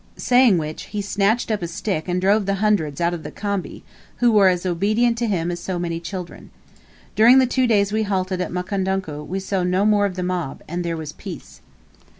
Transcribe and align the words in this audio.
Saying 0.17 0.57
which, 0.57 0.85
he 0.85 0.99
snatched 0.99 1.51
up 1.51 1.61
a 1.61 1.67
stick 1.67 2.07
and 2.07 2.19
drove 2.19 2.47
the 2.47 2.55
hundreds 2.55 2.99
out 2.99 3.13
of 3.13 3.21
the 3.21 3.29
khambi, 3.29 3.83
who 4.15 4.31
were 4.31 4.47
as 4.47 4.65
obedient 4.65 5.15
to 5.19 5.27
him 5.27 5.51
as 5.51 5.59
so 5.59 5.77
many 5.77 5.99
children. 5.99 6.49
During 7.15 7.37
the 7.37 7.45
two 7.45 7.67
days 7.67 7.91
we 7.93 8.01
halted 8.01 8.41
at 8.41 8.51
Mukondoku 8.51 9.23
we 9.23 9.39
saw 9.39 9.61
no 9.61 9.85
more 9.85 10.07
of 10.07 10.15
the 10.15 10.23
mob, 10.23 10.63
and 10.67 10.83
there 10.83 10.97
was 10.97 11.11
peace. 11.13 11.61